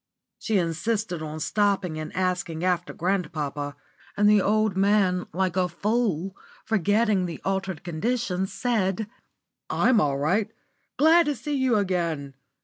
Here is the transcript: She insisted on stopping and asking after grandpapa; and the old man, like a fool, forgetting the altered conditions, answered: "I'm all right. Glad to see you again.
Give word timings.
She 0.39 0.57
insisted 0.57 1.21
on 1.21 1.39
stopping 1.39 1.99
and 1.99 2.11
asking 2.15 2.63
after 2.63 2.91
grandpapa; 2.91 3.75
and 4.17 4.27
the 4.27 4.41
old 4.41 4.75
man, 4.75 5.27
like 5.31 5.55
a 5.55 5.69
fool, 5.69 6.35
forgetting 6.65 7.27
the 7.27 7.39
altered 7.45 7.83
conditions, 7.83 8.65
answered: 8.65 9.05
"I'm 9.69 10.01
all 10.01 10.17
right. 10.17 10.49
Glad 10.97 11.27
to 11.27 11.35
see 11.35 11.53
you 11.55 11.75
again. 11.75 12.33